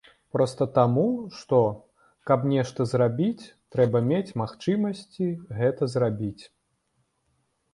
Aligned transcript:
Проста 0.35 0.65
таму, 0.77 1.03
што, 1.39 1.59
каб 2.31 2.47
нешта 2.53 2.87
зрабіць, 2.93 3.51
трэба 3.75 4.01
мець 4.11 4.35
магчымасці 4.43 5.27
гэта 5.59 5.83
зрабіць. 5.97 6.43